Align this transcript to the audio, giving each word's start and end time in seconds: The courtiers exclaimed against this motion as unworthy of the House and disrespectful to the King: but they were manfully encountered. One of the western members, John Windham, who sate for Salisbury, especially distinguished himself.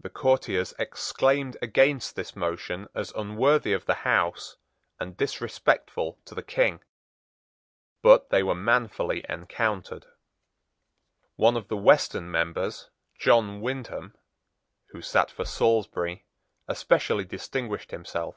The 0.00 0.10
courtiers 0.10 0.74
exclaimed 0.76 1.56
against 1.62 2.16
this 2.16 2.34
motion 2.34 2.88
as 2.96 3.12
unworthy 3.12 3.72
of 3.74 3.84
the 3.84 4.02
House 4.02 4.56
and 4.98 5.16
disrespectful 5.16 6.18
to 6.24 6.34
the 6.34 6.42
King: 6.42 6.80
but 8.02 8.30
they 8.30 8.42
were 8.42 8.56
manfully 8.56 9.24
encountered. 9.28 10.04
One 11.36 11.56
of 11.56 11.68
the 11.68 11.76
western 11.76 12.28
members, 12.28 12.90
John 13.20 13.60
Windham, 13.60 14.16
who 14.88 15.00
sate 15.00 15.30
for 15.30 15.44
Salisbury, 15.44 16.26
especially 16.66 17.24
distinguished 17.24 17.92
himself. 17.92 18.34